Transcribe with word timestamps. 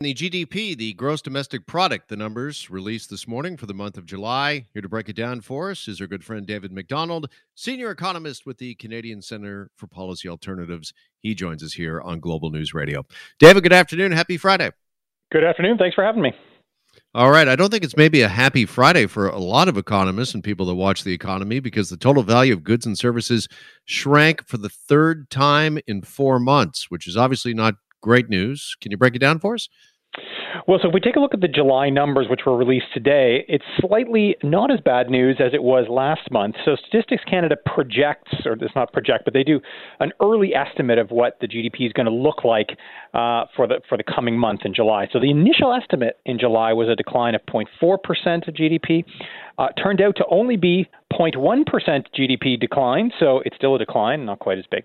The 0.00 0.14
GDP, 0.14 0.78
the 0.78 0.92
gross 0.92 1.20
domestic 1.20 1.66
product, 1.66 2.08
the 2.08 2.16
numbers 2.16 2.70
released 2.70 3.10
this 3.10 3.26
morning 3.26 3.56
for 3.56 3.66
the 3.66 3.74
month 3.74 3.98
of 3.98 4.06
July. 4.06 4.64
Here 4.72 4.80
to 4.80 4.88
break 4.88 5.08
it 5.08 5.16
down 5.16 5.40
for 5.40 5.72
us 5.72 5.88
is 5.88 6.00
our 6.00 6.06
good 6.06 6.22
friend 6.22 6.46
David 6.46 6.70
Macdonald, 6.70 7.28
senior 7.56 7.90
economist 7.90 8.46
with 8.46 8.58
the 8.58 8.76
Canadian 8.76 9.20
Center 9.22 9.72
for 9.74 9.88
Policy 9.88 10.28
Alternatives. 10.28 10.94
He 11.18 11.34
joins 11.34 11.64
us 11.64 11.72
here 11.72 12.00
on 12.00 12.20
Global 12.20 12.50
News 12.50 12.72
Radio. 12.72 13.04
David, 13.40 13.64
good 13.64 13.72
afternoon. 13.72 14.12
Happy 14.12 14.36
Friday. 14.36 14.70
Good 15.32 15.42
afternoon. 15.42 15.78
Thanks 15.78 15.96
for 15.96 16.04
having 16.04 16.22
me. 16.22 16.32
All 17.12 17.32
right. 17.32 17.48
I 17.48 17.56
don't 17.56 17.70
think 17.70 17.82
it's 17.82 17.96
maybe 17.96 18.20
a 18.20 18.28
happy 18.28 18.66
Friday 18.66 19.06
for 19.06 19.26
a 19.26 19.40
lot 19.40 19.66
of 19.66 19.76
economists 19.76 20.32
and 20.32 20.44
people 20.44 20.66
that 20.66 20.76
watch 20.76 21.02
the 21.02 21.12
economy 21.12 21.58
because 21.58 21.90
the 21.90 21.96
total 21.96 22.22
value 22.22 22.52
of 22.52 22.62
goods 22.62 22.86
and 22.86 22.96
services 22.96 23.48
shrank 23.84 24.46
for 24.46 24.58
the 24.58 24.68
third 24.68 25.28
time 25.28 25.80
in 25.88 26.02
four 26.02 26.38
months, 26.38 26.88
which 26.88 27.08
is 27.08 27.16
obviously 27.16 27.52
not 27.52 27.74
great 28.00 28.28
news. 28.28 28.76
Can 28.80 28.90
you 28.90 28.96
break 28.96 29.14
it 29.14 29.20
down 29.20 29.38
for 29.38 29.54
us? 29.54 29.68
Well, 30.66 30.78
so 30.82 30.88
if 30.88 30.94
we 30.94 31.00
take 31.00 31.16
a 31.16 31.20
look 31.20 31.34
at 31.34 31.40
the 31.40 31.48
July 31.48 31.90
numbers, 31.90 32.26
which 32.28 32.40
were 32.46 32.56
released 32.56 32.86
today, 32.92 33.44
it's 33.48 33.64
slightly 33.80 34.36
not 34.42 34.70
as 34.70 34.80
bad 34.80 35.10
news 35.10 35.36
as 35.38 35.52
it 35.54 35.62
was 35.62 35.86
last 35.88 36.30
month. 36.30 36.56
So 36.64 36.76
Statistics 36.76 37.22
Canada 37.24 37.56
projects, 37.64 38.32
or 38.44 38.52
it's 38.52 38.74
not 38.74 38.92
project, 38.92 39.24
but 39.24 39.34
they 39.34 39.44
do 39.44 39.60
an 40.00 40.12
early 40.22 40.54
estimate 40.54 40.98
of 40.98 41.10
what 41.10 41.38
the 41.40 41.46
GDP 41.46 41.86
is 41.86 41.92
going 41.92 42.06
to 42.06 42.12
look 42.12 42.44
like 42.44 42.70
uh, 43.14 43.44
for 43.56 43.66
the 43.66 43.80
for 43.88 43.96
the 43.96 44.04
coming 44.04 44.38
month 44.38 44.60
in 44.64 44.74
July. 44.74 45.06
So 45.12 45.20
the 45.20 45.30
initial 45.30 45.72
estimate 45.72 46.18
in 46.24 46.38
July 46.38 46.72
was 46.72 46.88
a 46.88 46.96
decline 46.96 47.34
of 47.34 47.42
0.4 47.46 48.02
percent 48.02 48.48
of 48.48 48.54
GDP. 48.54 49.04
Uh, 49.58 49.68
turned 49.82 50.00
out 50.00 50.16
to 50.16 50.24
only 50.30 50.56
be 50.56 50.88
0.1% 51.12 51.64
GDP 52.16 52.60
decline, 52.60 53.10
so 53.18 53.40
it's 53.44 53.56
still 53.56 53.74
a 53.74 53.78
decline, 53.78 54.26
not 54.26 54.38
quite 54.38 54.58
as 54.58 54.64
big. 54.70 54.84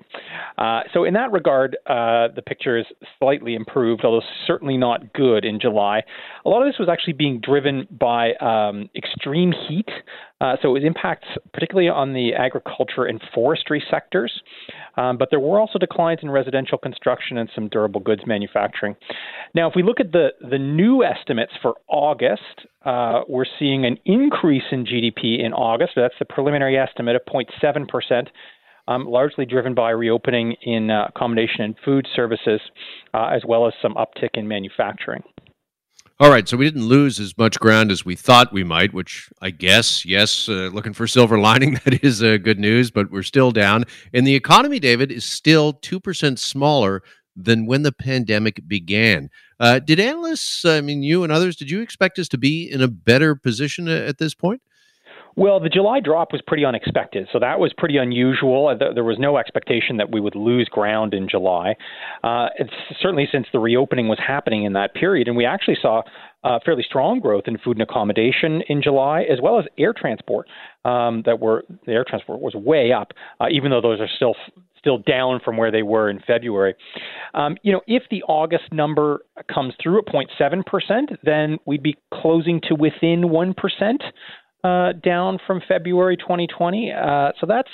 Uh, 0.57 0.81
so, 0.93 1.03
in 1.03 1.13
that 1.13 1.31
regard, 1.31 1.77
uh, 1.87 2.29
the 2.35 2.41
picture 2.45 2.77
is 2.77 2.85
slightly 3.19 3.55
improved, 3.55 4.05
although 4.05 4.25
certainly 4.47 4.77
not 4.77 5.13
good 5.13 5.43
in 5.43 5.59
July. 5.59 6.01
A 6.45 6.49
lot 6.49 6.61
of 6.61 6.67
this 6.67 6.79
was 6.79 6.87
actually 6.89 7.13
being 7.13 7.41
driven 7.41 7.87
by 7.91 8.33
um, 8.35 8.89
extreme 8.95 9.53
heat. 9.67 9.89
Uh, 10.41 10.55
so, 10.61 10.69
it 10.69 10.73
was 10.73 10.83
impacts 10.83 11.27
particularly 11.53 11.87
on 11.87 12.13
the 12.13 12.33
agriculture 12.33 13.05
and 13.05 13.21
forestry 13.33 13.81
sectors. 13.89 14.31
Um, 14.95 15.17
but 15.17 15.29
there 15.31 15.39
were 15.39 15.59
also 15.59 15.79
declines 15.79 16.19
in 16.21 16.29
residential 16.29 16.77
construction 16.77 17.37
and 17.37 17.49
some 17.55 17.67
durable 17.69 18.01
goods 18.01 18.23
manufacturing. 18.27 18.95
Now, 19.55 19.69
if 19.69 19.75
we 19.75 19.83
look 19.83 19.99
at 19.99 20.11
the, 20.11 20.29
the 20.41 20.57
new 20.57 21.03
estimates 21.03 21.53
for 21.61 21.75
August, 21.87 22.67
uh, 22.85 23.21
we're 23.27 23.45
seeing 23.57 23.85
an 23.85 23.97
increase 24.05 24.63
in 24.71 24.85
GDP 24.85 25.43
in 25.43 25.53
August. 25.53 25.93
That's 25.95 26.13
the 26.19 26.25
preliminary 26.25 26.77
estimate 26.77 27.15
of 27.15 27.21
0.7 27.25 27.87
percent. 27.87 28.29
Um, 28.85 29.05
largely 29.05 29.45
driven 29.45 29.73
by 29.73 29.91
reopening 29.91 30.57
in 30.61 30.91
uh, 30.91 31.05
accommodation 31.07 31.61
and 31.61 31.75
food 31.85 32.05
services, 32.13 32.59
uh, 33.13 33.27
as 33.27 33.43
well 33.47 33.65
as 33.65 33.73
some 33.81 33.93
uptick 33.93 34.31
in 34.33 34.45
manufacturing. 34.45 35.23
All 36.19 36.29
right, 36.29 36.47
so 36.47 36.57
we 36.57 36.65
didn't 36.65 36.85
lose 36.85 37.19
as 37.19 37.35
much 37.39 37.59
ground 37.59 37.89
as 37.89 38.05
we 38.05 38.15
thought 38.15 38.53
we 38.53 38.63
might, 38.63 38.93
which 38.93 39.29
I 39.41 39.49
guess, 39.49 40.05
yes, 40.05 40.47
uh, 40.47 40.69
looking 40.71 40.93
for 40.93 41.07
silver 41.07 41.39
lining, 41.49 41.79
that 41.83 42.03
is 42.03 42.21
uh, 42.21 42.37
good 42.37 42.59
news, 42.59 42.91
but 42.91 43.09
we're 43.09 43.23
still 43.23 43.49
down. 43.49 43.85
And 44.13 44.25
the 44.25 44.35
economy, 44.35 44.79
David, 44.79 45.11
is 45.11 45.25
still 45.25 45.73
2% 45.73 46.37
smaller 46.37 47.01
than 47.35 47.65
when 47.65 47.81
the 47.81 47.91
pandemic 47.91 48.67
began. 48.67 49.31
Uh, 49.59 49.79
did 49.79 49.99
analysts, 49.99 50.63
I 50.65 50.81
mean, 50.81 51.01
you 51.01 51.23
and 51.23 51.31
others, 51.31 51.55
did 51.55 51.71
you 51.71 51.81
expect 51.81 52.19
us 52.19 52.27
to 52.29 52.37
be 52.37 52.69
in 52.71 52.81
a 52.83 52.87
better 52.87 53.35
position 53.35 53.87
at 53.87 54.19
this 54.19 54.35
point? 54.35 54.61
Well, 55.35 55.59
the 55.59 55.69
July 55.69 55.99
drop 55.99 56.31
was 56.31 56.41
pretty 56.45 56.63
unexpected, 56.63 57.27
so 57.31 57.39
that 57.39 57.59
was 57.59 57.73
pretty 57.75 57.97
unusual. 57.97 58.75
There 58.77 59.03
was 59.03 59.17
no 59.17 59.37
expectation 59.37 59.97
that 59.97 60.11
we 60.11 60.19
would 60.19 60.35
lose 60.35 60.69
ground 60.69 61.13
in 61.13 61.27
July. 61.27 61.75
Uh, 62.23 62.47
certainly 63.01 63.27
since 63.31 63.47
the 63.51 63.59
reopening 63.59 64.07
was 64.07 64.19
happening 64.25 64.63
in 64.63 64.73
that 64.73 64.93
period, 64.93 65.27
and 65.27 65.35
we 65.35 65.45
actually 65.45 65.77
saw 65.81 66.03
uh, 66.43 66.59
fairly 66.63 66.83
strong 66.83 67.19
growth 67.19 67.43
in 67.47 67.57
food 67.57 67.77
and 67.77 67.81
accommodation 67.81 68.61
in 68.67 68.81
July, 68.81 69.23
as 69.23 69.39
well 69.41 69.57
as 69.57 69.65
air 69.77 69.93
transport. 69.93 70.47
Um, 70.85 71.23
that 71.25 71.39
were 71.39 71.63
the 71.85 71.93
air 71.93 72.05
transport 72.05 72.41
was 72.41 72.53
way 72.55 72.91
up, 72.91 73.13
uh, 73.39 73.45
even 73.49 73.71
though 73.71 73.81
those 73.81 74.01
are 74.01 74.09
still 74.17 74.35
still 74.77 74.97
down 74.97 75.39
from 75.43 75.55
where 75.55 75.71
they 75.71 75.81
were 75.81 76.09
in 76.09 76.19
February. 76.27 76.75
Um, 77.33 77.55
you 77.63 77.71
know, 77.71 77.79
if 77.87 78.03
the 78.11 78.21
August 78.23 78.65
number 78.73 79.21
comes 79.47 79.73
through 79.81 79.99
at 79.99 80.05
0.7 80.07 80.65
percent, 80.65 81.11
then 81.23 81.57
we'd 81.65 81.81
be 81.81 81.97
closing 82.13 82.59
to 82.67 82.75
within 82.75 83.29
one 83.29 83.53
percent 83.53 84.03
uh, 84.63 84.93
down 85.03 85.39
from 85.45 85.61
February 85.67 86.17
2020. 86.17 86.91
Uh, 86.91 87.31
so 87.39 87.45
that's 87.47 87.69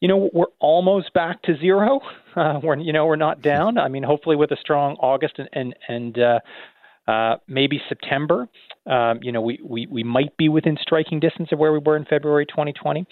you 0.00 0.08
know 0.08 0.28
we're 0.32 0.46
almost 0.60 1.12
back 1.14 1.42
to 1.42 1.56
zero. 1.58 2.00
Uh, 2.36 2.58
we're 2.64 2.76
you 2.78 2.92
know 2.92 3.06
we're 3.06 3.14
not 3.14 3.42
down. 3.42 3.78
I 3.78 3.86
mean, 3.86 4.02
hopefully 4.02 4.34
with 4.34 4.50
a 4.50 4.56
strong 4.56 4.96
August 4.98 5.34
and 5.38 5.48
and, 5.52 5.76
and 5.86 6.18
uh, 6.18 6.40
uh, 7.06 7.36
maybe 7.46 7.80
September. 7.88 8.48
Um, 8.86 9.20
you 9.22 9.32
know, 9.32 9.40
we, 9.40 9.58
we, 9.64 9.86
we 9.86 10.02
might 10.02 10.36
be 10.36 10.48
within 10.48 10.76
striking 10.80 11.20
distance 11.20 11.50
of 11.52 11.58
where 11.58 11.72
we 11.72 11.78
were 11.78 11.96
in 11.96 12.04
February 12.04 12.46
2020. 12.46 13.06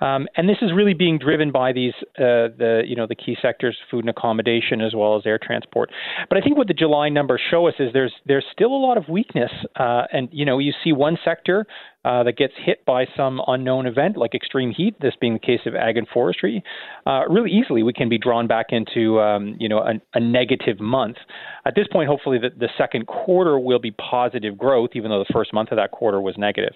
Um, 0.00 0.28
and 0.36 0.48
this 0.48 0.58
is 0.62 0.70
really 0.74 0.94
being 0.94 1.18
driven 1.18 1.52
by 1.52 1.72
these, 1.72 1.94
uh, 2.18 2.52
the, 2.56 2.82
you 2.86 2.96
know, 2.96 3.06
the 3.06 3.14
key 3.14 3.36
sectors, 3.40 3.76
food 3.90 4.00
and 4.00 4.10
accommodation, 4.10 4.80
as 4.80 4.94
well 4.94 5.16
as 5.16 5.22
air 5.26 5.38
transport. 5.42 5.90
But 6.28 6.38
I 6.38 6.40
think 6.40 6.56
what 6.56 6.68
the 6.68 6.74
July 6.74 7.08
numbers 7.08 7.40
show 7.50 7.66
us 7.66 7.74
is 7.78 7.92
there's, 7.92 8.14
there's 8.26 8.44
still 8.52 8.72
a 8.72 8.80
lot 8.80 8.96
of 8.96 9.08
weakness. 9.08 9.50
Uh, 9.74 10.02
and, 10.12 10.28
you 10.32 10.44
know, 10.44 10.58
you 10.58 10.72
see 10.84 10.92
one 10.92 11.18
sector 11.24 11.66
uh, 12.06 12.22
that 12.22 12.36
gets 12.36 12.52
hit 12.64 12.84
by 12.84 13.04
some 13.16 13.42
unknown 13.48 13.84
event 13.84 14.16
like 14.16 14.32
extreme 14.32 14.70
heat, 14.70 14.94
this 15.00 15.14
being 15.20 15.32
the 15.32 15.40
case 15.40 15.58
of 15.66 15.74
ag 15.74 15.96
and 15.96 16.06
forestry, 16.06 16.62
uh, 17.04 17.22
really 17.28 17.50
easily 17.50 17.82
we 17.82 17.92
can 17.92 18.08
be 18.08 18.16
drawn 18.16 18.46
back 18.46 18.66
into 18.70 19.18
um, 19.18 19.56
you 19.58 19.68
know 19.68 19.78
a, 19.78 19.94
a, 20.14 20.20
negative 20.20 20.78
month. 20.78 21.16
At 21.64 21.74
this 21.74 21.88
point, 21.90 22.08
hopefully 22.08 22.38
the, 22.38 22.50
the, 22.56 22.68
second 22.78 23.08
quarter 23.08 23.58
will 23.58 23.80
be 23.80 23.90
positive 23.90 24.56
growth, 24.56 24.90
even 24.94 25.10
though 25.10 25.15
the 25.18 25.32
first 25.32 25.52
month 25.52 25.70
of 25.70 25.76
that 25.76 25.90
quarter 25.90 26.20
was 26.20 26.34
negative. 26.38 26.74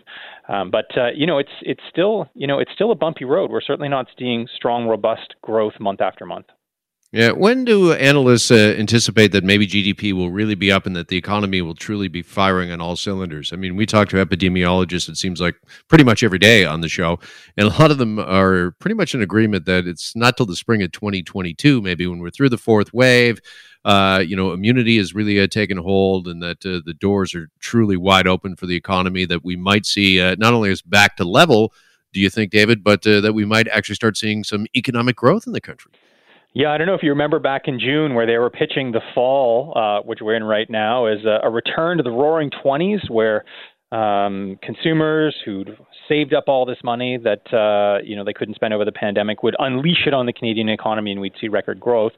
Um, 0.48 0.70
but 0.70 0.86
uh, 0.96 1.10
you 1.14 1.26
know 1.26 1.38
it's 1.38 1.50
it's 1.62 1.82
still 1.90 2.28
you 2.34 2.46
know 2.46 2.58
it's 2.58 2.72
still 2.74 2.90
a 2.90 2.96
bumpy 2.96 3.24
road. 3.24 3.50
We're 3.50 3.60
certainly 3.60 3.88
not 3.88 4.06
seeing 4.18 4.48
strong, 4.54 4.86
robust 4.86 5.34
growth 5.42 5.74
month 5.80 6.00
after 6.00 6.26
month. 6.26 6.46
Yeah. 7.12 7.32
When 7.32 7.64
do 7.64 7.92
analysts 7.92 8.52
uh, 8.52 8.76
anticipate 8.78 9.32
that 9.32 9.42
maybe 9.42 9.66
GDP 9.66 10.12
will 10.12 10.30
really 10.30 10.54
be 10.54 10.70
up 10.70 10.86
and 10.86 10.94
that 10.94 11.08
the 11.08 11.16
economy 11.16 11.60
will 11.60 11.74
truly 11.74 12.06
be 12.06 12.22
firing 12.22 12.70
on 12.70 12.80
all 12.80 12.94
cylinders? 12.94 13.52
I 13.52 13.56
mean, 13.56 13.74
we 13.74 13.84
talk 13.84 14.08
to 14.10 14.24
epidemiologists, 14.24 15.08
it 15.08 15.16
seems 15.16 15.40
like 15.40 15.56
pretty 15.88 16.04
much 16.04 16.22
every 16.22 16.38
day 16.38 16.64
on 16.64 16.82
the 16.82 16.88
show. 16.88 17.18
And 17.56 17.66
a 17.66 17.80
lot 17.80 17.90
of 17.90 17.98
them 17.98 18.20
are 18.20 18.70
pretty 18.78 18.94
much 18.94 19.12
in 19.12 19.22
agreement 19.22 19.64
that 19.66 19.88
it's 19.88 20.14
not 20.14 20.36
till 20.36 20.46
the 20.46 20.54
spring 20.54 20.82
of 20.82 20.92
2022, 20.92 21.82
maybe 21.82 22.06
when 22.06 22.20
we're 22.20 22.30
through 22.30 22.50
the 22.50 22.56
fourth 22.56 22.94
wave. 22.94 23.40
Uh, 23.84 24.22
you 24.26 24.36
know, 24.36 24.52
immunity 24.52 24.98
has 24.98 25.14
really 25.14 25.40
uh, 25.40 25.46
taken 25.46 25.78
hold, 25.78 26.28
and 26.28 26.42
that 26.42 26.64
uh, 26.66 26.80
the 26.84 26.94
doors 26.94 27.34
are 27.34 27.48
truly 27.60 27.96
wide 27.96 28.26
open 28.26 28.54
for 28.56 28.66
the 28.66 28.76
economy. 28.76 29.24
That 29.24 29.44
we 29.44 29.56
might 29.56 29.86
see 29.86 30.20
uh, 30.20 30.36
not 30.38 30.52
only 30.52 30.70
as 30.70 30.82
back 30.82 31.16
to 31.16 31.24
level, 31.24 31.72
do 32.12 32.20
you 32.20 32.28
think, 32.28 32.50
David, 32.50 32.84
but 32.84 33.06
uh, 33.06 33.20
that 33.20 33.32
we 33.32 33.44
might 33.44 33.68
actually 33.68 33.94
start 33.94 34.16
seeing 34.16 34.44
some 34.44 34.66
economic 34.76 35.16
growth 35.16 35.46
in 35.46 35.52
the 35.52 35.60
country? 35.60 35.92
Yeah, 36.52 36.72
I 36.72 36.78
don't 36.78 36.88
know 36.88 36.94
if 36.94 37.02
you 37.04 37.10
remember 37.10 37.38
back 37.38 37.62
in 37.66 37.78
June 37.78 38.14
where 38.14 38.26
they 38.26 38.36
were 38.36 38.50
pitching 38.50 38.90
the 38.90 39.00
fall, 39.14 39.72
uh, 39.76 40.02
which 40.02 40.18
we're 40.20 40.34
in 40.34 40.42
right 40.42 40.68
now, 40.68 41.06
as 41.06 41.24
a, 41.24 41.38
a 41.44 41.50
return 41.50 41.96
to 41.98 42.02
the 42.02 42.10
roaring 42.10 42.50
20s 42.50 43.08
where 43.08 43.44
um, 43.92 44.58
consumers 44.62 45.34
who'd 45.44 45.76
saved 46.08 46.32
up 46.32 46.44
all 46.46 46.64
this 46.64 46.78
money 46.84 47.18
that 47.18 47.52
uh, 47.52 48.02
you 48.04 48.14
know 48.14 48.24
they 48.24 48.32
couldn't 48.32 48.54
spend 48.54 48.72
over 48.72 48.84
the 48.84 48.92
pandemic 48.92 49.42
would 49.42 49.56
unleash 49.58 50.06
it 50.06 50.14
on 50.14 50.26
the 50.26 50.32
Canadian 50.32 50.68
economy, 50.68 51.10
and 51.10 51.20
we'd 51.20 51.34
see 51.40 51.48
record 51.48 51.80
growth. 51.80 52.12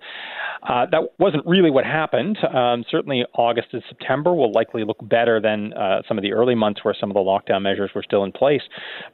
Uh, 0.62 0.86
that 0.90 1.00
wasn't 1.18 1.44
really 1.46 1.70
what 1.70 1.84
happened. 1.84 2.38
Um, 2.54 2.84
certainly, 2.90 3.24
August 3.34 3.68
and 3.72 3.82
September 3.88 4.34
will 4.34 4.52
likely 4.52 4.84
look 4.84 4.98
better 5.02 5.40
than 5.40 5.72
uh, 5.72 6.02
some 6.06 6.18
of 6.18 6.22
the 6.22 6.32
early 6.32 6.54
months 6.54 6.84
where 6.84 6.94
some 6.98 7.10
of 7.10 7.14
the 7.14 7.20
lockdown 7.20 7.62
measures 7.62 7.90
were 7.94 8.02
still 8.02 8.24
in 8.24 8.32
place. 8.32 8.62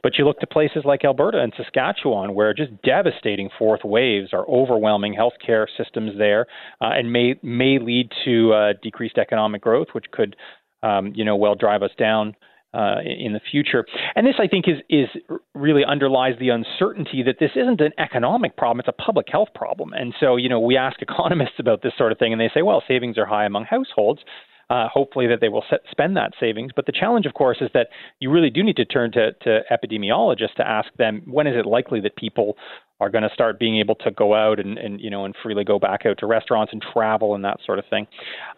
But 0.03 0.17
you 0.17 0.25
look 0.25 0.39
to 0.41 0.47
places 0.47 0.83
like 0.83 1.05
Alberta 1.05 1.39
and 1.39 1.53
Saskatchewan, 1.55 2.35
where 2.35 2.53
just 2.53 2.71
devastating 2.83 3.49
fourth 3.57 3.81
waves 3.83 4.29
are 4.33 4.45
overwhelming 4.47 5.15
healthcare 5.15 5.65
systems 5.77 6.11
there, 6.17 6.45
uh, 6.81 6.89
and 6.91 7.11
may 7.11 7.35
may 7.41 7.79
lead 7.79 8.11
to 8.25 8.53
uh, 8.53 8.73
decreased 8.83 9.17
economic 9.17 9.61
growth, 9.61 9.87
which 9.93 10.11
could 10.11 10.35
um, 10.83 11.11
you 11.15 11.25
know, 11.25 11.35
well 11.35 11.55
drive 11.55 11.83
us 11.83 11.91
down 11.97 12.35
uh, 12.73 12.97
in 13.03 13.33
the 13.33 13.39
future. 13.51 13.85
And 14.15 14.25
this, 14.25 14.35
I 14.39 14.47
think, 14.47 14.65
is 14.67 14.77
is 14.89 15.09
really 15.53 15.83
underlies 15.85 16.33
the 16.39 16.49
uncertainty 16.49 17.23
that 17.23 17.37
this 17.39 17.51
isn't 17.55 17.81
an 17.81 17.91
economic 17.97 18.57
problem; 18.57 18.79
it's 18.79 18.89
a 18.89 19.03
public 19.03 19.27
health 19.31 19.49
problem. 19.55 19.93
And 19.93 20.13
so, 20.19 20.35
you 20.35 20.49
know, 20.49 20.59
we 20.59 20.77
ask 20.77 21.01
economists 21.01 21.59
about 21.59 21.81
this 21.81 21.93
sort 21.97 22.11
of 22.11 22.19
thing, 22.19 22.31
and 22.31 22.39
they 22.39 22.51
say, 22.53 22.61
well, 22.61 22.83
savings 22.87 23.17
are 23.17 23.25
high 23.25 23.45
among 23.45 23.65
households. 23.65 24.21
Uh, 24.69 24.87
hopefully, 24.87 25.25
that 25.25 25.41
they 25.41 25.49
will 25.49 25.63
set, 25.67 25.79
spend 25.89 26.15
that 26.15 26.31
savings. 26.39 26.71
But 26.75 26.85
the 26.85 26.91
challenge, 26.91 27.25
of 27.25 27.33
course, 27.33 27.57
is 27.59 27.71
that 27.73 27.87
you 28.19 28.29
really 28.29 28.51
do 28.51 28.61
need 28.63 28.75
to 28.75 28.85
turn 28.85 29.11
to, 29.13 29.31
to 29.41 29.61
epidemiologists 29.71 30.53
to 30.57 30.67
ask 30.67 30.89
them 30.95 31.23
when 31.25 31.47
is 31.47 31.55
it 31.57 31.65
likely 31.65 31.99
that 32.01 32.15
people 32.15 32.55
are 32.99 33.09
going 33.09 33.23
to 33.23 33.33
start 33.33 33.59
being 33.59 33.79
able 33.79 33.95
to 33.95 34.11
go 34.11 34.35
out 34.35 34.59
and, 34.59 34.77
and 34.77 34.99
you 35.01 35.09
know 35.09 35.25
and 35.25 35.35
freely 35.41 35.63
go 35.63 35.79
back 35.79 36.05
out 36.05 36.17
to 36.19 36.27
restaurants 36.27 36.71
and 36.71 36.83
travel 36.93 37.33
and 37.33 37.43
that 37.43 37.57
sort 37.65 37.79
of 37.79 37.85
thing. 37.89 38.05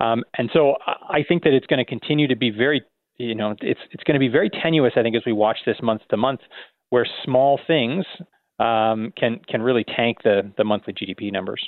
Um, 0.01 0.23
and 0.37 0.49
so 0.51 0.75
I 0.85 1.23
think 1.25 1.43
that 1.43 1.53
it's 1.53 1.67
going 1.67 1.77
to 1.77 1.85
continue 1.85 2.27
to 2.27 2.35
be 2.35 2.49
very 2.49 2.81
you 3.21 3.35
know, 3.35 3.55
it's 3.61 3.79
it's 3.91 4.03
going 4.03 4.15
to 4.15 4.19
be 4.19 4.27
very 4.27 4.49
tenuous. 4.49 4.93
I 4.95 5.03
think 5.03 5.15
as 5.15 5.23
we 5.25 5.33
watch 5.33 5.57
this 5.65 5.77
month 5.81 6.01
to 6.09 6.17
month, 6.17 6.41
where 6.89 7.05
small 7.23 7.59
things 7.67 8.05
um, 8.59 9.13
can 9.17 9.39
can 9.47 9.61
really 9.61 9.83
tank 9.83 10.17
the 10.23 10.51
the 10.57 10.63
monthly 10.63 10.93
GDP 10.93 11.31
numbers. 11.31 11.61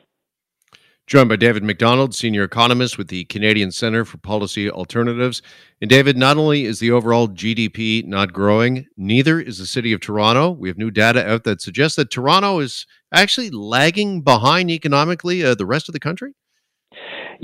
Joined 1.06 1.28
by 1.28 1.36
David 1.36 1.64
Macdonald, 1.64 2.16
senior 2.16 2.44
economist 2.44 2.98
with 2.98 3.10
the 3.10 3.26
Canadian 3.26 3.74
Centre 3.74 4.06
for 4.06 4.18
Policy 4.18 4.72
Alternatives. 4.72 5.42
And 5.82 5.90
David, 5.90 6.16
not 6.16 6.38
only 6.38 6.64
is 6.64 6.80
the 6.80 6.92
overall 6.92 7.28
GDP 7.28 8.06
not 8.06 8.32
growing, 8.32 8.88
neither 8.96 9.38
is 9.42 9.58
the 9.58 9.66
city 9.66 9.92
of 9.92 10.00
Toronto. 10.00 10.52
We 10.52 10.70
have 10.70 10.78
new 10.78 10.92
data 10.92 11.30
out 11.30 11.44
that 11.44 11.62
suggests 11.62 11.98
that 11.98 12.10
Toronto 12.10 12.60
is 12.60 12.86
actually 13.14 13.50
lagging 13.50 14.22
behind 14.22 14.72
economically 14.72 15.44
uh, 15.44 15.56
the 15.56 15.66
rest 15.66 15.90
of 15.90 15.94
the 15.94 16.00
country. 16.00 16.36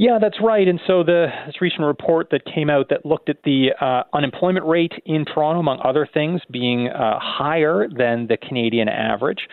Yeah, 0.01 0.17
that's 0.17 0.37
right. 0.41 0.65
And 0.65 0.79
so 0.87 1.03
the 1.03 1.27
this 1.45 1.59
recent 1.59 1.81
report 1.81 2.29
that 2.31 2.45
came 2.45 2.69
out 2.69 2.87
that 2.89 3.05
looked 3.05 3.27
at 3.27 3.43
the 3.43 3.71
uh, 3.81 4.03
unemployment 4.13 4.65
rate 4.65 4.93
in 5.05 5.25
Toronto, 5.25 5.59
among 5.59 5.81
other 5.83 6.07
things, 6.13 6.39
being 6.49 6.87
uh, 6.87 7.19
higher 7.21 7.85
than 7.89 8.27
the 8.27 8.37
Canadian 8.37 8.87
average. 8.87 9.49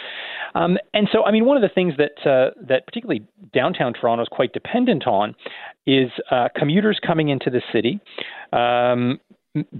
Um, 0.54 0.78
and 0.94 1.08
so, 1.10 1.25
I 1.25 1.32
mean, 1.32 1.46
one 1.46 1.56
of 1.56 1.64
the 1.64 1.75
things 1.75 1.94
that 1.98 2.31
uh, 2.31 2.52
that 2.69 2.87
particularly 2.87 3.26
downtown 3.52 3.93
Toronto 3.93 4.22
is 4.22 4.28
quite 4.31 4.52
dependent 4.52 5.08
on 5.08 5.34
is 5.84 6.10
uh, 6.31 6.46
commuters 6.54 7.00
coming 7.04 7.28
into 7.28 7.50
the 7.50 7.60
city. 7.72 7.98
Um, 8.52 9.19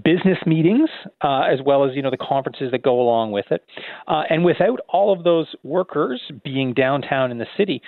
business 0.03 0.37
meetings 0.45 0.89
uh, 1.21 1.41
as 1.41 1.59
well 1.65 1.85
as 1.87 1.95
you 1.95 2.01
know 2.01 2.09
the 2.09 2.17
conferences 2.17 2.71
that 2.71 2.83
go 2.83 2.99
along 2.99 3.31
with 3.31 3.45
it. 3.51 3.63
Uh, 4.07 4.23
and 4.29 4.43
without 4.43 4.79
all 4.89 5.13
of 5.13 5.23
those 5.23 5.47
workers 5.63 6.21
being 6.43 6.73
downtown 6.73 7.31
in 7.31 7.37
the 7.37 7.45
city 7.57 7.81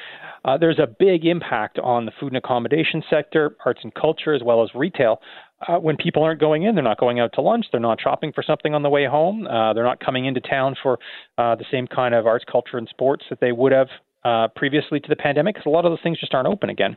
uh, 0.45 0.57
there's 0.57 0.79
a 0.79 0.87
big 0.87 1.25
impact 1.25 1.79
on 1.79 2.05
the 2.05 2.11
food 2.19 2.27
and 2.27 2.37
accommodation 2.37 3.03
sector 3.09 3.55
arts 3.65 3.81
and 3.83 3.93
culture 3.93 4.33
as 4.33 4.41
well 4.43 4.63
as 4.63 4.69
retail. 4.75 5.21
Uh, 5.67 5.77
when 5.77 5.97
people 5.97 6.23
aren't 6.23 6.39
going 6.39 6.63
in 6.63 6.75
they're 6.75 6.83
not 6.83 6.99
going 6.99 7.19
out 7.19 7.31
to 7.33 7.41
lunch 7.41 7.65
they're 7.71 7.81
not 7.81 7.99
shopping 8.01 8.31
for 8.33 8.41
something 8.41 8.73
on 8.73 8.81
the 8.81 8.89
way 8.89 9.05
home 9.05 9.45
uh, 9.47 9.73
they're 9.73 9.83
not 9.83 9.99
coming 9.99 10.25
into 10.25 10.39
town 10.39 10.73
for 10.81 10.97
uh, 11.37 11.53
the 11.55 11.65
same 11.69 11.85
kind 11.85 12.15
of 12.15 12.25
arts 12.25 12.45
culture 12.49 12.77
and 12.77 12.87
sports 12.87 13.25
that 13.29 13.41
they 13.41 13.51
would 13.51 13.73
have 13.73 13.87
previously 14.55 14.99
to 14.99 15.09
the 15.09 15.15
pandemic 15.15 15.55
because 15.55 15.65
a 15.65 15.69
lot 15.69 15.85
of 15.85 15.91
those 15.91 15.99
things 16.01 16.19
just 16.19 16.33
aren't 16.33 16.47
open 16.47 16.69
again 16.69 16.95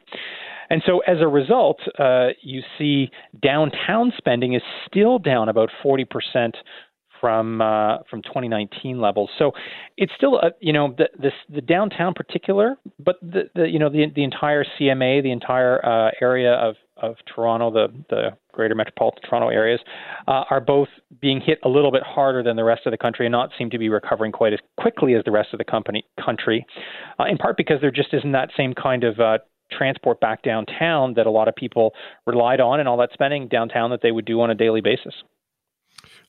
and 0.70 0.82
so 0.86 1.00
as 1.00 1.18
a 1.20 1.28
result, 1.28 1.78
uh, 1.98 2.28
you 2.42 2.62
see 2.78 3.10
downtown 3.42 4.12
spending 4.16 4.54
is 4.54 4.62
still 4.86 5.18
down 5.18 5.48
about 5.48 5.70
40% 5.84 6.52
from 7.22 7.62
uh, 7.62 7.98
from 8.10 8.20
2019 8.22 9.00
levels. 9.00 9.30
So 9.38 9.52
it's 9.96 10.12
still 10.16 10.38
a, 10.40 10.50
you 10.60 10.72
know 10.72 10.94
the 10.98 11.08
this 11.18 11.32
the 11.48 11.60
downtown 11.60 12.14
particular, 12.14 12.76
but 12.98 13.16
the, 13.22 13.44
the 13.54 13.68
you 13.68 13.78
know 13.78 13.88
the 13.88 14.06
the 14.14 14.24
entire 14.24 14.64
CMA, 14.64 15.22
the 15.22 15.30
entire 15.30 15.82
uh, 15.86 16.10
area 16.20 16.52
of 16.54 16.74
of 16.96 17.14
Toronto, 17.32 17.70
the 17.70 17.86
the 18.10 18.30
greater 18.52 18.74
metropolitan 18.74 19.22
Toronto 19.22 19.48
areas, 19.48 19.80
uh, 20.26 20.44
are 20.50 20.60
both 20.60 20.88
being 21.20 21.40
hit 21.40 21.58
a 21.64 21.68
little 21.68 21.92
bit 21.92 22.02
harder 22.02 22.42
than 22.42 22.56
the 22.56 22.64
rest 22.64 22.82
of 22.86 22.90
the 22.90 22.98
country, 22.98 23.24
and 23.24 23.32
not 23.32 23.50
seem 23.56 23.70
to 23.70 23.78
be 23.78 23.88
recovering 23.88 24.32
quite 24.32 24.52
as 24.52 24.58
quickly 24.76 25.14
as 25.14 25.22
the 25.24 25.30
rest 25.30 25.50
of 25.52 25.58
the 25.58 25.64
company 25.64 26.04
country. 26.22 26.66
Uh, 27.20 27.24
in 27.24 27.38
part 27.38 27.56
because 27.56 27.80
there 27.80 27.92
just 27.92 28.12
isn't 28.12 28.32
that 28.32 28.50
same 28.56 28.74
kind 28.74 29.04
of 29.04 29.20
uh, 29.20 29.38
transport 29.76 30.20
back 30.20 30.42
downtown 30.42 31.14
that 31.14 31.26
a 31.26 31.30
lot 31.30 31.48
of 31.48 31.54
people 31.56 31.94
relied 32.26 32.60
on 32.60 32.80
and 32.80 32.88
all 32.88 32.96
that 32.98 33.10
spending 33.12 33.48
downtown 33.48 33.90
that 33.90 34.00
they 34.02 34.12
would 34.12 34.24
do 34.24 34.40
on 34.40 34.50
a 34.50 34.54
daily 34.54 34.80
basis. 34.80 35.14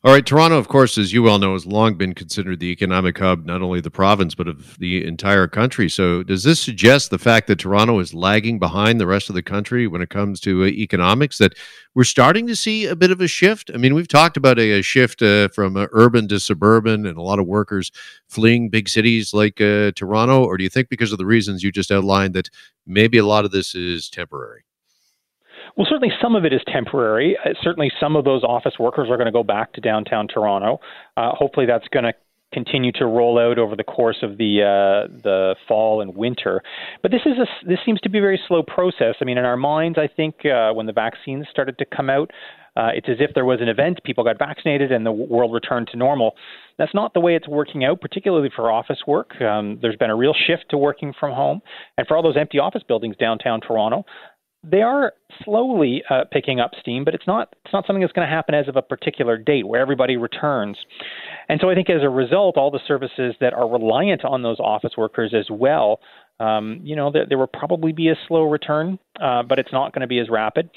All 0.06 0.12
right, 0.12 0.26
Toronto, 0.26 0.58
of 0.58 0.68
course, 0.68 0.98
as 0.98 1.14
you 1.14 1.24
well 1.24 1.40
know, 1.40 1.54
has 1.54 1.66
long 1.66 1.94
been 1.94 2.14
considered 2.14 2.60
the 2.60 2.70
economic 2.70 3.18
hub, 3.18 3.46
not 3.46 3.62
only 3.62 3.80
the 3.80 3.90
province, 3.90 4.36
but 4.36 4.50
of 4.50 4.78
the 4.78 5.06
entire 5.06 5.48
country. 5.48 5.88
So, 5.88 6.24
does 6.24 6.44
this 6.44 6.60
suggest 6.60 7.10
the 7.10 7.18
fact 7.18 7.48
that 7.48 7.60
Toronto 7.60 8.00
is 8.00 8.14
lagging 8.14 8.60
behind 8.60 9.00
the 9.00 9.08
rest 9.08 9.30
of 9.30 9.36
the 9.36 9.42
country 9.42 9.88
when 9.88 10.02
it 10.02 10.10
comes 10.10 10.42
to 10.42 10.64
uh, 10.64 10.68
economics, 10.68 11.38
that 11.38 11.54
we're 11.96 12.04
starting 12.04 12.48
to 12.48 12.56
see 12.58 12.86
a 12.86 12.98
bit 12.98 13.12
of 13.12 13.22
a 13.22 13.30
shift? 13.30 13.72
I 13.74 13.78
mean, 13.78 13.94
we've 13.94 14.10
talked 14.10 14.36
about 14.36 14.60
a, 14.60 14.80
a 14.80 14.82
shift 14.82 15.22
uh, 15.22 15.48
from 15.48 15.78
uh, 15.78 15.88
urban 15.94 16.28
to 16.28 16.40
suburban 16.42 17.06
and 17.06 17.18
a 17.18 17.22
lot 17.22 17.40
of 17.40 17.48
workers 17.48 17.90
fleeing 18.28 18.68
big 18.68 18.90
cities 18.90 19.34
like 19.34 19.62
uh, 19.62 19.94
Toronto, 19.96 20.44
or 20.44 20.58
do 20.58 20.66
you 20.66 20.70
think 20.70 20.90
because 20.90 21.14
of 21.14 21.18
the 21.18 21.26
reasons 21.26 21.64
you 21.64 21.72
just 21.72 21.92
outlined 21.92 22.34
that 22.34 22.50
maybe 22.86 23.20
a 23.20 23.26
lot 23.26 23.46
of 23.46 23.52
this 23.52 23.74
is 23.74 24.10
temporary? 24.10 24.66
Well, 25.76 25.88
certainly 25.90 26.14
some 26.22 26.36
of 26.36 26.46
it 26.46 26.54
is 26.54 26.62
temporary. 26.68 27.38
Uh, 27.44 27.50
certainly 27.62 27.92
some 28.00 28.16
of 28.16 28.26
those 28.26 28.44
office 28.44 28.74
workers 28.80 29.10
are 29.10 29.18
going 29.18 29.26
to 29.26 29.32
go 29.32 29.44
back 29.44 29.74
to 29.74 29.82
downtown 29.82 30.28
Toronto. 30.28 30.80
Uh, 31.18 31.32
hopefully, 31.32 31.66
that's 31.66 31.88
going 31.88 32.06
to 32.06 32.14
continue 32.54 32.92
to 32.92 33.06
roll 33.06 33.40
out 33.40 33.58
over 33.58 33.76
the 33.76 33.84
course 33.84 34.18
of 34.22 34.38
the 34.38 34.62
uh, 34.62 35.12
the 35.24 35.56
fall 35.68 36.02
and 36.02 36.16
winter. 36.16 36.62
But 37.02 37.12
this 37.12 37.22
is 37.26 37.40
a, 37.40 37.68
this 37.68 37.80
seems 37.86 38.00
to 38.02 38.10
be 38.10 38.20
a 38.20 38.22
very 38.22 38.40
slow 38.48 38.62
process. 38.62 39.16
I 39.20 39.26
mean, 39.26 39.38
in 39.38 39.46
our 39.46 39.58
minds, 39.58 39.98
I 39.98 40.08
think 40.08 40.46
uh, 40.46 40.72
when 40.74 40.86
the 40.86 40.94
vaccines 40.94 41.48
started 41.50 41.78
to 41.80 41.86
come 41.86 42.10
out, 42.10 42.30
uh, 42.76 42.90
it's 42.96 43.08
as 43.10 43.18
if 43.20 43.32
there 43.36 43.46
was 43.46 43.60
an 43.62 43.68
event, 43.68 44.00
people 44.04 44.24
got 44.24 44.40
vaccinated, 44.40 44.92
and 44.92 45.06
the 45.06 45.12
world 45.12 45.54
returned 45.54 45.88
to 45.92 45.98
normal. 45.98 46.36
That's 46.78 46.94
not 46.94 47.14
the 47.14 47.20
way 47.20 47.36
it's 47.36 47.48
working 47.48 47.84
out, 47.86 48.02
particularly 48.02 48.50
for 48.56 48.72
office 48.72 49.00
work. 49.06 49.40
Um, 49.42 49.78
there's 49.82 49.96
been 49.96 50.10
a 50.10 50.16
real 50.16 50.34
shift 50.34 50.66
to 50.70 50.78
working 50.78 51.14
from 51.20 51.34
home, 51.34 51.62
and 51.98 52.08
for 52.08 52.18
all 52.18 52.24
those 52.24 52.38
empty 52.38 52.58
office 52.58 52.82
buildings 52.88 53.16
downtown 53.18 53.62
Toronto, 53.62 54.06
they 54.64 54.82
are 54.82 55.14
slowly 55.44 56.04
uh, 56.10 56.24
picking 56.32 56.60
up 56.60 56.72
steam, 56.80 57.04
but 57.04 57.14
it's 57.14 57.28
not 57.28 57.54
it's 57.66 57.74
not 57.74 57.86
something 57.86 58.02
that's 58.02 58.14
going 58.14 58.28
to 58.28 58.34
happen 58.34 58.56
as 58.56 58.68
of 58.68 58.76
a 58.76 58.82
particular 58.82 59.38
date 59.38 59.68
where 59.68 59.82
everybody 59.82 60.16
returns. 60.18 60.78
And 61.50 61.60
so 61.62 61.70
I 61.70 61.76
think 61.76 61.90
as 61.90 62.02
a 62.02 62.10
result, 62.10 62.58
all 62.58 62.72
the 62.72 62.80
services 62.88 63.36
that 63.42 63.54
are 63.54 63.70
reliant 63.70 64.24
on 64.24 64.42
those 64.42 64.60
office 64.60 64.94
workers 64.98 65.34
as 65.38 65.48
well, 65.52 66.00
um, 66.40 66.80
you 66.84 66.96
know, 66.96 67.12
there, 67.12 67.26
there, 67.28 67.38
will 67.38 67.48
probably 67.48 67.92
be 67.92 68.10
a 68.10 68.16
slow 68.28 68.44
return, 68.44 68.98
uh, 69.22 69.44
but 69.44 69.60
it's 69.60 69.72
not 69.72 69.94
going 69.94 70.02
to 70.02 70.08
be 70.08 70.20
as 70.20 70.30
rapid. 70.30 70.70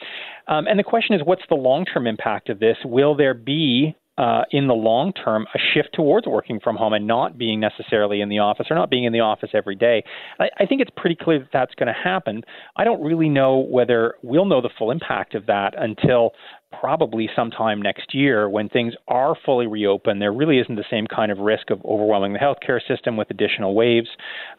Um, 0.48 0.66
and 0.66 0.78
the 0.78 0.84
question 0.84 1.14
is, 1.14 1.22
what's 1.24 1.42
the 1.48 1.54
long 1.54 1.84
term 1.84 2.06
impact 2.06 2.48
of 2.48 2.58
this? 2.58 2.76
Will 2.84 3.14
there 3.14 3.34
be 3.34 3.94
uh, 4.18 4.42
in 4.50 4.66
the 4.66 4.74
long 4.74 5.12
term 5.12 5.46
a 5.54 5.58
shift 5.74 5.90
towards 5.92 6.26
working 6.26 6.58
from 6.60 6.76
home 6.76 6.92
and 6.92 7.06
not 7.06 7.36
being 7.36 7.60
necessarily 7.60 8.20
in 8.20 8.28
the 8.28 8.38
office 8.38 8.66
or 8.70 8.76
not 8.76 8.90
being 8.90 9.04
in 9.04 9.12
the 9.12 9.20
office 9.20 9.50
every 9.52 9.76
day. 9.76 10.02
I, 10.38 10.48
I 10.60 10.66
think 10.66 10.80
it's 10.80 10.90
pretty 10.96 11.16
clear 11.16 11.38
that 11.38 11.48
that's 11.52 11.74
going 11.74 11.88
to 11.88 11.92
happen. 11.92 12.42
I 12.76 12.84
don't 12.84 13.02
really 13.02 13.28
know 13.28 13.58
whether 13.58 14.14
we'll 14.22 14.46
know 14.46 14.60
the 14.60 14.70
full 14.78 14.90
impact 14.90 15.34
of 15.34 15.46
that 15.46 15.74
until 15.76 16.32
probably 16.80 17.28
sometime 17.34 17.80
next 17.80 18.14
year 18.14 18.48
when 18.48 18.68
things 18.68 18.94
are 19.08 19.34
fully 19.44 19.66
reopened. 19.66 20.20
There 20.20 20.32
really 20.32 20.58
isn't 20.58 20.74
the 20.76 20.84
same 20.90 21.06
kind 21.06 21.30
of 21.30 21.38
risk 21.38 21.70
of 21.70 21.84
overwhelming 21.84 22.32
the 22.32 22.38
healthcare 22.38 22.80
system 22.86 23.16
with 23.16 23.30
additional 23.30 23.74
waves, 23.74 24.08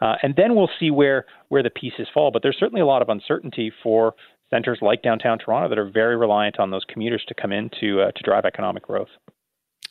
uh, 0.01 0.15
and 0.21 0.35
then 0.35 0.55
we'll 0.55 0.69
see 0.79 0.91
where 0.91 1.25
where 1.49 1.63
the 1.63 1.69
pieces 1.69 2.07
fall. 2.13 2.31
But 2.31 2.43
there's 2.43 2.57
certainly 2.59 2.81
a 2.81 2.85
lot 2.85 3.01
of 3.01 3.09
uncertainty 3.09 3.71
for 3.83 4.13
centers 4.49 4.79
like 4.81 5.01
downtown 5.01 5.39
Toronto 5.39 5.69
that 5.69 5.77
are 5.77 5.89
very 5.89 6.15
reliant 6.15 6.59
on 6.59 6.71
those 6.71 6.83
commuters 6.87 7.23
to 7.27 7.33
come 7.33 7.51
in 7.51 7.69
to 7.81 8.01
uh, 8.01 8.11
to 8.11 8.23
drive 8.23 8.45
economic 8.45 8.83
growth. 8.83 9.09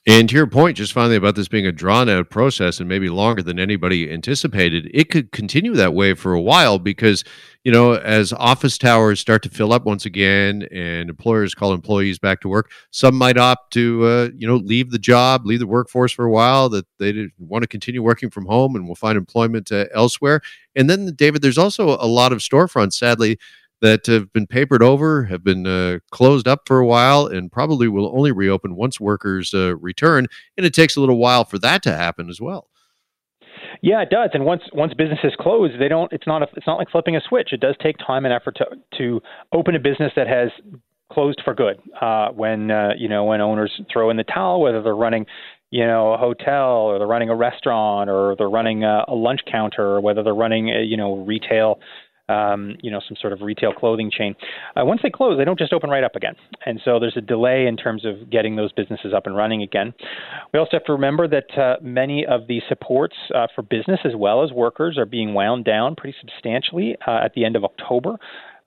And 0.09 0.29
to 0.29 0.37
your 0.37 0.47
point, 0.47 0.77
just 0.77 0.93
finally 0.93 1.17
about 1.17 1.35
this 1.35 1.49
being 1.49 1.67
a 1.67 1.73
drawn 1.73 2.09
out 2.09 2.31
process 2.31 2.79
and 2.79 2.89
maybe 2.89 3.09
longer 3.09 3.43
than 3.43 3.59
anybody 3.59 4.09
anticipated, 4.09 4.89
it 4.95 5.11
could 5.11 5.33
continue 5.33 5.75
that 5.75 5.95
way 5.95 6.15
for 6.15 6.33
a 6.33 6.41
while 6.41 6.79
because, 6.79 7.25
you 7.65 7.73
know, 7.73 7.95
as 7.95 8.33
office 8.33 8.79
towers 8.79 9.19
start 9.19 9.43
to 9.43 9.49
fill 9.49 9.73
up 9.73 9.85
once 9.85 10.07
again 10.07 10.63
and 10.71 11.11
employers 11.11 11.57
call 11.57 11.73
employees 11.73 12.21
back 12.21 12.41
to 12.43 12.49
work, 12.49 12.71
some 12.93 13.17
might 13.17 13.37
opt 13.37 13.73
to, 13.73 14.05
uh, 14.07 14.29
you 14.39 14.47
know, 14.47 14.55
leave 14.57 14.93
the 14.93 14.99
job, 14.99 15.45
leave 15.45 15.59
the 15.59 15.67
workforce 15.67 16.13
for 16.13 16.25
a 16.25 16.31
while, 16.31 16.69
that 16.69 16.87
they 17.01 17.11
didn't 17.11 17.33
want 17.41 17.63
to 17.63 17.69
continue 17.69 18.01
working 18.01 18.31
from 18.31 18.47
home 18.47 18.77
and 18.77 18.87
will 18.87 18.95
find 18.95 19.19
employment 19.19 19.73
uh, 19.73 19.87
elsewhere. 19.93 20.41
And 20.77 20.89
then, 20.89 21.15
David, 21.17 21.43
there's 21.43 21.59
also 21.59 21.89
a 21.89 22.07
lot 22.07 22.33
of 22.33 22.39
storefronts, 22.39 22.93
sadly, 22.93 23.41
that 23.83 24.07
have 24.07 24.33
been 24.33 24.47
papered 24.47 24.83
over, 24.83 25.25
have 25.25 25.45
been 25.45 25.67
uh, 25.67 25.99
closed 26.11 26.49
up 26.49 26.63
for 26.67 26.79
a 26.79 26.87
while, 26.87 27.27
and 27.27 27.53
probably 27.53 27.89
will 27.89 28.13
only 28.17 28.33
reopen 28.33 28.77
once 28.77 28.99
workers 28.99 29.53
uh, 29.55 29.77
return. 29.77 30.27
And 30.57 30.67
it 30.67 30.75
takes 30.75 30.97
a 30.97 31.01
little 31.01 31.19
while 31.19 31.45
for 31.45 31.59
that 31.59 31.83
to 31.85 31.93
happen 31.93 32.29
as 32.29 32.41
well. 32.41 32.69
Yeah, 33.83 34.03
it 34.03 34.11
does. 34.11 34.31
And 34.33 34.45
once 34.45 34.63
once 34.73 34.95
businesses 34.95 35.33
close, 35.39 35.71
they 35.79 35.89
don't. 35.89 36.13
It's 36.13 36.27
not 36.27 36.43
a, 36.43 36.47
It's 36.57 36.67
not 36.67 36.77
like 36.77 36.91
flipping 36.91 37.17
a 37.17 37.21
switch. 37.29 37.53
It 37.53 37.61
does 37.61 37.75
take 37.83 37.97
time 37.99 38.25
and 38.25 38.33
effort 38.33 38.57
to 38.57 38.65
to 38.99 39.23
open 39.53 39.75
a 39.75 39.79
business 39.79 40.13
that 40.17 40.27
has 40.27 40.51
closed 41.13 41.41
for 41.45 41.55
good. 41.55 41.81
Uh, 42.01 42.31
when 42.31 42.71
uh, 42.71 42.91
you 42.97 43.09
know 43.09 43.25
when 43.25 43.41
owners 43.41 43.73
throw 43.93 44.11
in 44.11 44.17
the 44.17 44.25
towel, 44.25 44.61
whether 44.61 44.83
they're 44.83 44.97
running 44.97 45.27
you 45.71 45.87
know 45.87 46.13
a 46.13 46.17
hotel 46.17 46.89
or 46.89 46.99
they're 46.99 47.07
running 47.07 47.29
a 47.29 47.37
restaurant 47.37 48.09
or 48.09 48.35
they're 48.37 48.49
running 48.49 48.85
a, 48.85 49.05
a 49.09 49.15
lunch 49.15 49.41
counter 49.51 49.83
or 49.83 50.01
whether 50.01 50.23
they're 50.23 50.35
running 50.35 50.69
a, 50.71 50.83
you 50.83 50.97
know 50.97 51.17
retail 51.19 51.81
um, 52.29 52.77
you 52.83 52.91
know, 52.91 53.01
some 53.07 53.17
sort 53.21 53.33
of 53.33 53.41
retail 53.41 53.73
clothing 53.73 54.11
chain. 54.11 54.35
Uh, 54.77 54.85
once 54.85 55.01
they 55.03 55.11
close, 55.11 55.39
they 55.39 55.45
don't 55.45 55.59
just 55.59 55.73
open 55.73 55.91
right 55.91 56.05
up 56.05 56.17
again. 56.17 56.35
And 56.65 56.81
so 56.85 56.99
there's 56.99 57.17
a 57.17 57.21
delay 57.21 57.67
in 57.67 57.77
terms 57.77 58.05
of 58.05 58.31
getting 58.31 58.57
those 58.57 58.73
businesses 58.73 59.13
up 59.15 59.27
and 59.27 59.37
running 59.37 59.63
again. 59.63 59.95
We 60.53 60.59
also 60.59 60.71
have 60.73 60.85
to 60.85 60.93
remember 60.93 61.29
that 61.29 61.59
uh, 61.59 61.77
many 61.83 62.27
of 62.27 62.47
the 62.49 62.61
supports 62.69 63.17
uh, 63.35 63.47
for 63.55 63.63
business 63.63 64.01
as 64.05 64.13
well 64.17 64.43
as 64.45 64.53
workers 64.53 64.99
are 64.99 65.07
being 65.07 65.35
wound 65.35 65.65
down 65.65 65.95
pretty 65.97 66.17
substantially 66.21 66.97
uh, 67.07 67.21
at 67.25 67.35
the 67.35 67.45
end 67.45 67.57
of 67.57 67.65
October. 67.65 68.17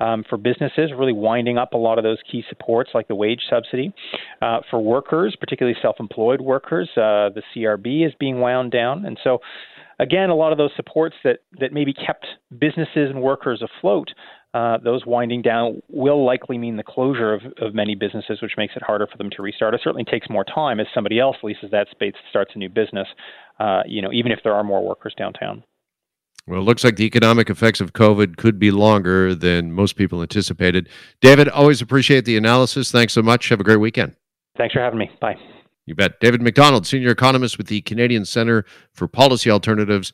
Um, 0.02 0.24
for 0.30 0.38
businesses, 0.38 0.92
really 0.98 1.12
winding 1.12 1.58
up 1.58 1.74
a 1.74 1.78
lot 1.78 1.98
of 1.98 2.06
those 2.06 2.20
key 2.32 2.42
supports 2.48 2.92
like 2.94 3.10
the 3.10 3.16
wage 3.16 3.42
subsidy. 3.50 3.94
Uh, 4.42 4.60
for 4.70 4.80
workers, 4.80 5.36
particularly 5.38 5.78
self 5.82 5.98
employed 6.00 6.40
workers, 6.40 6.90
uh, 6.96 7.28
the 7.36 7.42
CRB 7.54 8.08
is 8.08 8.14
being 8.18 8.40
wound 8.40 8.72
down. 8.72 9.06
And 9.06 9.20
so 9.26 9.40
again, 10.00 10.30
a 10.30 10.36
lot 10.36 10.52
of 10.52 10.58
those 10.58 10.72
supports 10.76 11.16
that, 11.24 11.40
that 11.60 11.74
maybe 11.74 11.94
kept 11.94 12.26
businesses 12.58 13.10
and 13.10 13.22
workers 13.22 13.62
afloat, 13.62 14.10
uh, 14.54 14.78
those 14.84 15.06
winding 15.06 15.42
down 15.42 15.82
will 15.90 16.26
likely 16.26 16.58
mean 16.58 16.78
the 16.78 16.84
closure 16.84 17.34
of, 17.34 17.42
of 17.62 17.76
many 17.76 17.94
businesses, 17.94 18.42
which 18.42 18.54
makes 18.58 18.76
it 18.76 18.82
harder 18.82 19.06
for 19.06 19.18
them 19.18 19.30
to 19.30 19.42
restart. 19.44 19.76
It 19.76 19.82
certainly 19.84 20.06
takes 20.06 20.28
more 20.30 20.44
time 20.44 20.80
as 20.80 20.88
somebody 20.94 21.20
else 21.20 21.38
leases 21.44 21.70
that 21.72 21.88
space, 21.92 22.14
to 22.14 22.20
starts 22.30 22.52
a 22.56 22.58
new 22.58 22.70
business, 22.70 23.08
uh, 23.60 23.84
you 23.86 24.02
know, 24.02 24.12
even 24.12 24.32
if 24.32 24.40
there 24.44 24.54
are 24.54 24.64
more 24.64 24.84
workers 24.84 25.14
downtown. 25.18 25.64
Well, 26.48 26.62
it 26.62 26.64
looks 26.64 26.84
like 26.84 26.96
the 26.96 27.06
economic 27.06 27.52
effects 27.52 27.80
of 27.80 27.94
COVID 27.94 28.38
could 28.38 28.58
be 28.58 28.72
longer 28.72 29.36
than 29.36 29.72
most 29.72 29.96
people 29.96 30.24
anticipated. 30.24 30.90
David, 31.22 31.48
always 31.48 31.80
appreciate 31.80 32.26
the 32.26 32.38
analysis. 32.38 32.92
Thanks 32.92 33.14
so 33.14 33.22
much. 33.22 33.50
Have 33.50 33.60
a 33.60 33.64
great 33.64 33.78
weekend. 33.78 34.16
Thanks 34.58 34.74
for 34.74 34.80
having 34.80 34.98
me. 34.98 35.12
Bye. 35.22 35.36
You 35.90 35.96
bet. 35.96 36.20
David 36.20 36.44
Macdonald, 36.44 36.86
senior 36.86 37.10
economist 37.10 37.58
with 37.58 37.66
the 37.66 37.82
Canadian 37.82 38.24
Center 38.24 38.64
for 38.94 39.08
Policy 39.08 39.50
Alternatives 39.50 40.14